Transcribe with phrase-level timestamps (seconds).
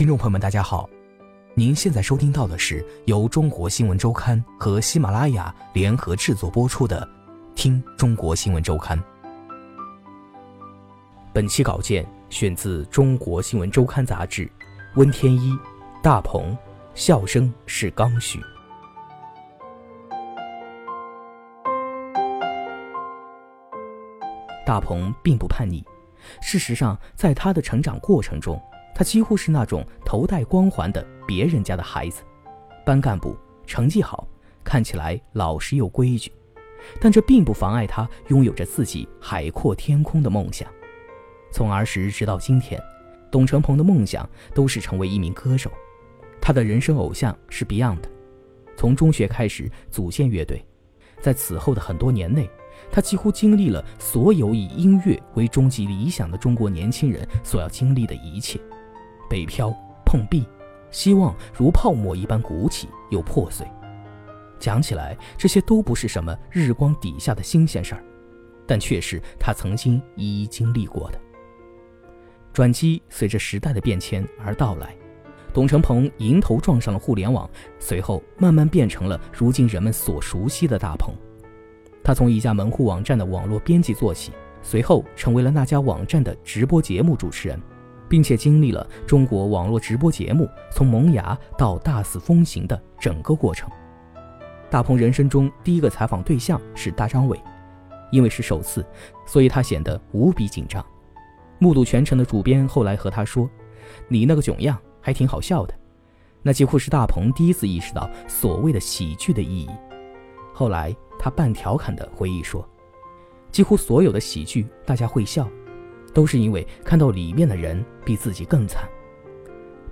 [0.00, 0.88] 听众朋友们，大家好，
[1.52, 7.06] 您现在收听到的是由中国新闻周刊和喜马拉雅联合制作播出的
[7.54, 8.98] 《听中国新闻周刊》。
[11.34, 14.50] 本期稿件选自《中国新闻周刊》杂志，
[14.94, 15.54] 温天一、
[16.02, 16.56] 大鹏，
[16.94, 18.40] 笑声是刚需。
[24.64, 25.84] 大鹏并不叛逆，
[26.40, 28.58] 事实上，在他的成长过程中。
[28.94, 32.22] 他几乎是那种头戴光环的别人家的孩子，
[32.84, 34.26] 班干部，成绩好，
[34.62, 36.30] 看起来老实又规矩，
[37.00, 40.68] 但这并不妨碍他拥有着自己海阔天空的梦想。
[41.52, 42.80] 从儿时直到今天，
[43.30, 45.70] 董成鹏的梦想都是成为一名歌手，
[46.40, 48.02] 他的人生偶像是 Beyond。
[48.76, 50.64] 从中学开始组建乐队，
[51.20, 52.48] 在此后的很多年内，
[52.90, 58.58] 他几乎经历了所有以音乐为终极理想的中国年轻人所要经历的一切。
[59.30, 59.72] 北漂
[60.04, 60.44] 碰壁，
[60.90, 63.64] 希望如泡沫一般鼓起又破碎。
[64.58, 68.04] 讲起来，这些都不是什么日光底下的新鲜事儿，
[68.66, 71.20] 但却是他曾经一一经历过的。
[72.52, 74.92] 转机随着时代的变迁而到来，
[75.54, 81.14] 董成鹏迎头撞上了互联网，随后慢慢变成了如今人们所熟悉的大鹏。
[82.02, 87.60] 他从一家门户网站的网络编辑做起，随后成为了那家网站的直播节目主持人。
[88.10, 93.70] 并且经历了中国网络直播节目从萌芽到大肆风行的整个过程。
[94.68, 97.40] 大鹏人生中第一个采访对象是大张伟，
[98.10, 98.84] 因为是首次，
[99.24, 100.84] 所以他显得无比紧张。
[101.60, 103.48] 目睹全程的主编后来和他说
[104.08, 105.74] ：“你那个囧样还挺好笑的。”
[106.42, 109.68] 那几乎是大鹏第一次意识到所谓的喜剧的意义。
[110.52, 112.68] 后来他半调侃地回忆说
[113.52, 115.48] ：“几乎所有的喜剧，大家会笑。”
[116.12, 118.88] 都是因为看到里面的人比自己更惨。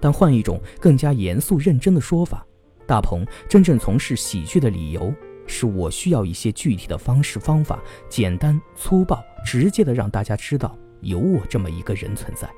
[0.00, 2.46] 但换一种更加严肃认真的说法，
[2.86, 5.12] 大鹏真正从事喜剧的理由，
[5.46, 12.48] 是我需要一些具体的方式方法，简单粗暴直接的让大家知道有我这么一个人存在。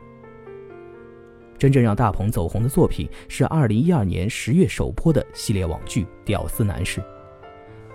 [1.56, 7.00] 真正让大鹏走红的作品是二零一二年十月首播的系列网剧《屌丝男士》，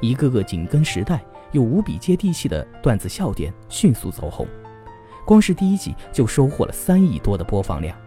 [0.01, 4.47] 一个个紧跟时代又无比接地气的段子笑点迅速走红。
[5.25, 7.97] 光是第一集就收获了三亿多的播放量。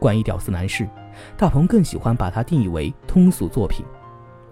[0.00, 0.84] 关于《屌丝男士》，
[1.36, 3.86] 大鹏更喜欢把它定义为通俗作品。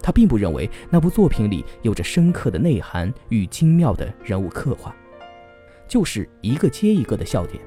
[0.01, 4.95] 他并不认为那部作品里有着深刻的内涵与精妙的人物刻画，
[5.89, 7.61] 就是一个接一个的笑点。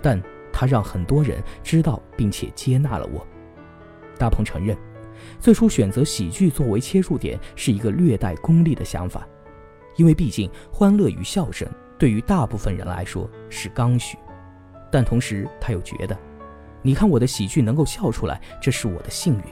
[0.00, 3.24] 但他让很多人知道并且接纳了我。
[4.16, 4.76] 大鹏承认，
[5.38, 9.28] 最初选择喜剧作为切入点是一个略带功利的想法，
[9.96, 11.68] 因为毕竟欢乐与笑声。
[11.98, 14.16] 对于大部分人来说是刚需，
[14.90, 16.16] 但同时他又觉得，
[16.80, 19.42] 你看我的喜剧能够笑出来，这是我的幸运。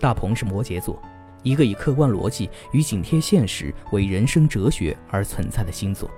[0.00, 1.02] 大鹏是摩羯座，
[1.42, 6.08] 一个以客观逻辑与紧贴现实为人生哲学而存在的星座。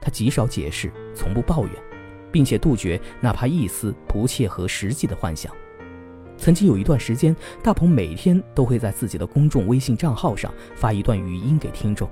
[0.00, 1.72] 他极少解释，从不抱怨，
[2.32, 5.54] 并且杜绝哪怕一丝不切合实际的幻想。
[6.36, 12.10] 曾经有一段时间，大鹏每天都会在自己的公众微信账号上发一段语音给听众。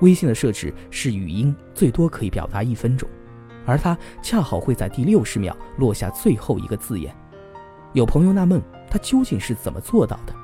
[0.00, 3.08] 微信的设置是语音最多可以表达一分钟，
[3.66, 7.14] 而他恰好会在第六十秒落下最后一个字眼。
[7.94, 10.34] 有朋友纳闷他究竟是怎么做到的，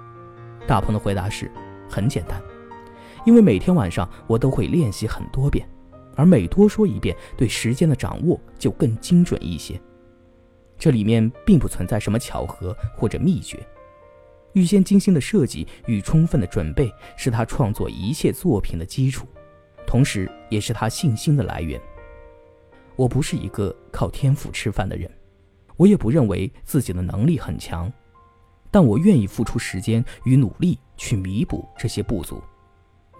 [0.66, 1.50] 大鹏的回答是：
[1.88, 2.40] 很简单，
[3.24, 5.68] 因为每天晚上我都会练习很多遍，
[6.16, 9.80] 而每多说一遍，对时间的掌握就更精准一些。
[10.76, 13.64] 这里面并不存在什么巧合或者秘诀。
[14.54, 19.26] 预先精心的设计与充分的准备是他创作一切作品的基础。
[19.86, 21.80] 同时，也是他信心的来源。
[22.96, 25.10] 我不是一个靠天赋吃饭的人，
[25.76, 27.92] 我也不认为自己的能力很强，
[28.70, 32.42] 但我愿意付出时间与努力去弥补这些不足。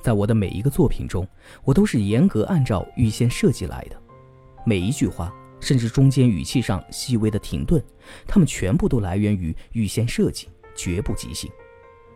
[0.01, 1.27] 在我的每一个作品中，
[1.65, 4.01] 我都是严格按照预先设计来的，
[4.65, 7.83] 每一句话，甚至中间语气上细微的停顿，
[8.27, 11.51] 它们全部都来源于预先设计，绝不即兴。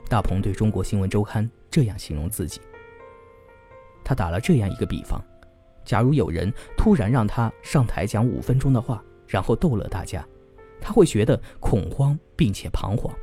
[0.08, 2.60] 大鹏对中国新闻周刊这样形容自己。
[4.08, 5.22] 他打了这样一个比方：
[5.84, 10.26] 假如有人突然让他上台讲五分钟的话，然后逗乐大家，
[10.80, 13.14] 他会觉得恐慌并且彷徨。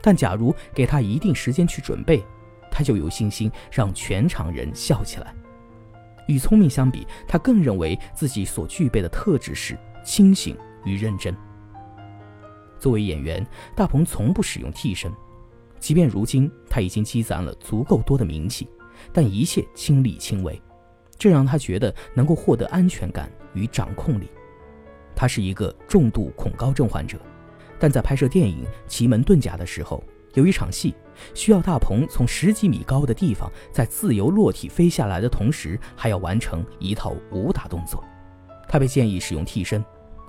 [0.00, 2.24] 但假如给他一定时间去准备，
[2.70, 5.34] 他就有信心让全场人笑起来。
[6.28, 10.56] 与聪明相比，他更认为自己所具备的特质是清醒
[10.86, 11.36] 与认真。
[12.78, 13.46] 作为演员，
[13.76, 15.12] 大鹏从不使用替身，
[15.78, 18.66] 即便如今他已经积攒了足够多的名气，
[19.12, 20.60] 但一切亲力亲为，
[21.16, 24.28] 这让他觉得能够获得安全感与掌控力。
[25.14, 27.18] 他是一个重度恐高症患者，
[27.78, 30.02] 但在拍摄电影《奇门遁甲》的时候，
[30.34, 30.94] 有一场戏
[31.34, 38.02] 需要大鹏从十几米高的地方在自由落体飞下来的同时，还要完成一套武打动作。
[38.68, 39.84] 他被建议使用替身，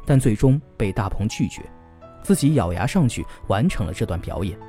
[0.06, 1.62] 但最终被大鹏拒绝，
[2.22, 4.60] 自己咬牙上去完成了这段表演。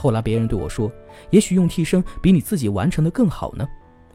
[0.00, 0.90] 后来别人对我说
[1.28, 3.68] ：“也许用替身比你自己完成的更好呢。”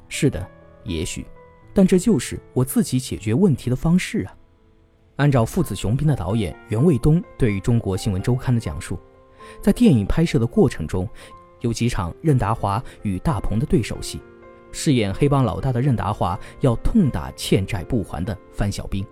[0.10, 0.50] 是的，
[0.84, 1.28] 也许，
[1.76, 4.34] 但这就是我自己解决问题的方式啊。
[5.18, 9.00] 按照《父子雄兵》的导演袁卫东对于中国新闻周刊的讲述。
[9.62, 11.08] 在电影拍摄的过程中，
[11.62, 14.20] 有几场任达华与大鹏的对手戏。
[14.72, 19.06] 饰演黑帮老大的任达华要痛打欠债不还的范小兵。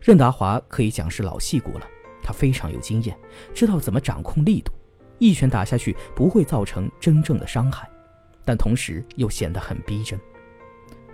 [0.00, 1.86] 任达华可以讲是老戏骨了，
[2.22, 3.14] 他非常有经验，
[3.52, 4.72] 知道怎么掌控力度，
[5.22, 7.88] 一拳打下去不会造成真正的伤害，
[8.44, 10.18] 但同时又显得很逼真。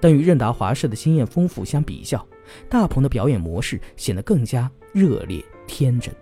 [0.01, 2.27] 但与任达华式的经验丰富相比较，
[2.71, 6.15] 大鹏的表演模式显得更加热烈天真。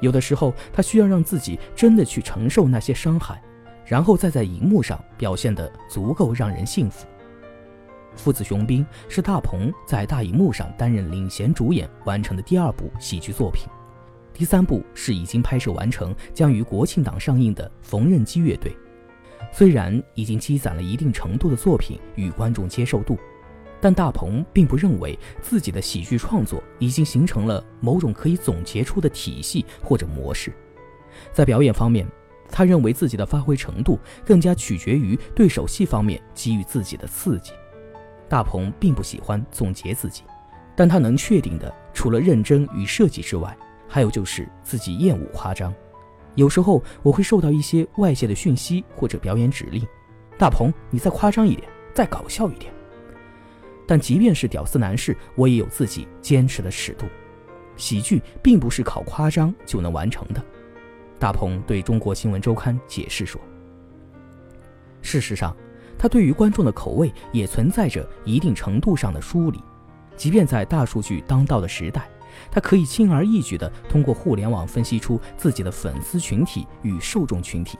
[0.00, 3.42] 有的时候，他需要让自己真的去承受那些伤害，
[3.84, 7.04] 然后再在荧幕上表现得足够让人信服。
[8.16, 13.66] 《父子雄兵》是大鹏在大荧幕上担任领衔主演完成的第二部喜剧作品，
[14.34, 18.70] 第三部是已经拍摄完成、将于国庆档上映的《缝纫机乐队》。
[19.50, 23.16] 虽然已经积攒了一定程度的作品与观众接受度。
[23.80, 30.50] 但大鹏并不认为自己的喜剧创作已经形成了某种可以总结出的体系或者模式，
[31.34, 32.06] 在表演方面，
[32.48, 37.52] 他认为自己的发挥程度更加取决于对手戏方面给予自己的刺激。
[38.26, 40.22] 大鹏并不喜欢总结自己，
[40.74, 43.54] 但他能确定的，除了认真与设计之外，
[43.88, 45.72] 还有就是自己厌恶夸张。
[46.34, 49.86] 有时候我会受到一些外界的讯息或者表演指令
[50.36, 52.72] ：“大鹏，你再夸张一点，再搞笑一点。”
[53.86, 57.06] 但即便是屌丝男士，我也有自己坚持的尺度。
[57.76, 60.42] 喜剧并不是靠夸张就能完成的。
[61.18, 63.40] 大鹏对中国新闻周刊解释说
[65.02, 65.56] ：“事实上，
[65.98, 69.60] 他对于观众的口味也存在着一定程度上的梳理。
[70.16, 72.08] 即便在大数据当道的时代，
[72.50, 77.78] 他可以轻而易举地通过互联网分析出自己的粉丝群体与受众群体，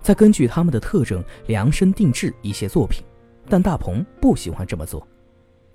[0.00, 3.04] 再根据他们的特征量身定制一些作品。
[3.48, 5.06] 但大鹏不喜欢这么做。”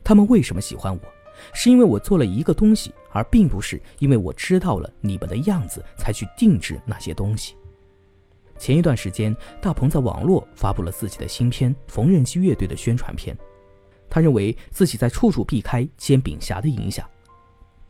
[0.03, 1.01] 他们为什么喜欢我？
[1.53, 7.55] 是因为我做了一个东西，而并不是因为我知道了你们的样子才去定制那些东西。
[8.57, 13.35] 前一段时间，大鹏在网络发布了自己的新片《缝纫机乐队》的宣传片，
[14.07, 17.09] 他认为自己在处处避开煎饼侠的影响，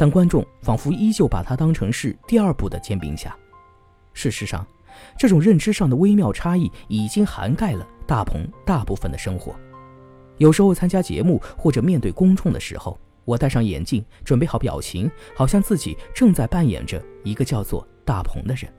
[0.01, 3.37] 但观众仿佛依旧把它当成是第二部的煎饼侠。
[4.13, 4.65] 事实上，
[5.15, 9.55] 这种认知上的微妙差异已经涵盖了大鹏大部分的生活。
[10.39, 18.73] 有时候参加节目或者面对公众的时候，我戴上眼镜，准备好表情，好像自己正在扮演着一个叫做大鹏的人。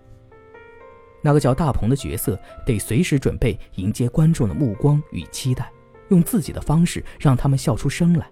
[1.22, 2.36] 那个叫大鹏的角色
[2.66, 5.70] 得随时准备迎接观众的目光与期待，
[6.08, 8.28] 用自己的方式让他们笑出声来。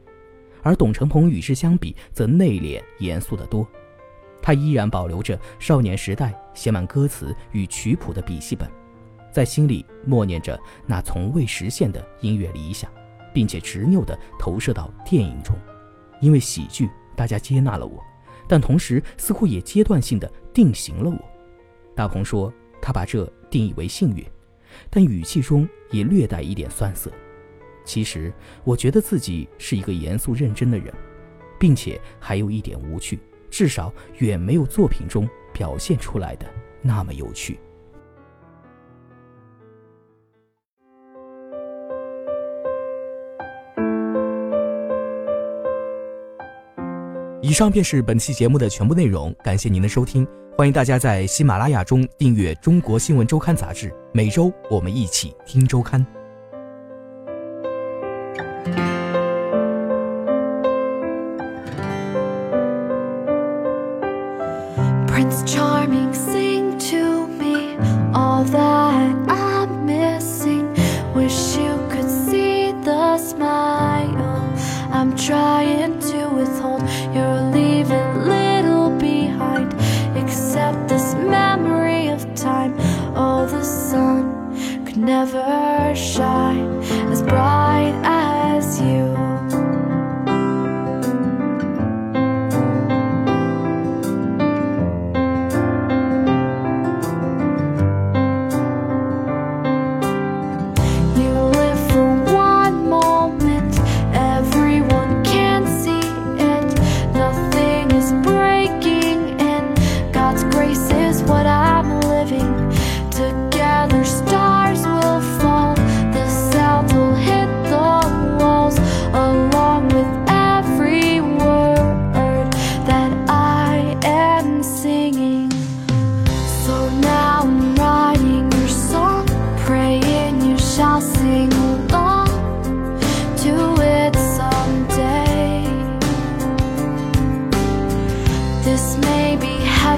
[0.62, 3.66] 而董成鹏与之相比，则内敛严肃得多。
[4.42, 8.68] 他依然保留着少年时代写满歌词与曲谱的笔记本，
[9.32, 12.90] 在心里默念着那从未实现的音乐理想。
[13.32, 15.56] 并且执拗地投射到电影中，
[16.20, 18.02] 因为喜剧，大家接纳了我，
[18.48, 21.18] 但同时似乎也阶段性地定型了我。
[21.94, 24.24] 大鹏说，他把这定义为幸运，
[24.90, 27.10] 但语气中也略带一点酸涩。
[27.90, 28.32] 其实，
[28.62, 30.94] 我觉得自己是一个严肃认真的人，
[31.58, 33.18] 并且还有一点无趣，
[33.50, 36.46] 至少远没有作品中表现出来的
[36.82, 37.58] 那么有趣。
[47.42, 50.24] 以上便是本期节目的全部内容，感谢您的收听，
[50.56, 56.06] 欢迎大家在喜马拉雅中订阅《中国新闻周刊》杂志，每周我们一起听周刊。
[65.10, 66.14] Prince Charming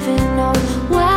[0.05, 1.12] having know.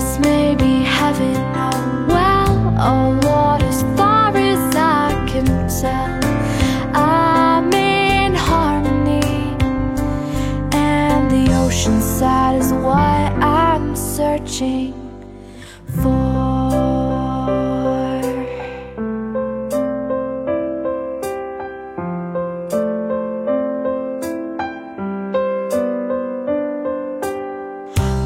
[0.00, 1.34] this may be heaven.
[2.08, 2.56] Well
[2.88, 6.20] or Lord as far as I can tell.
[6.96, 9.56] I'm in harmony
[10.72, 14.94] and the ocean side is what I'm searching
[16.02, 16.30] for.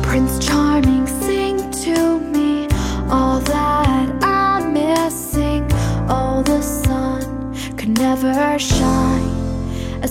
[0.02, 0.38] Prince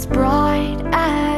[0.04, 1.33] as bright as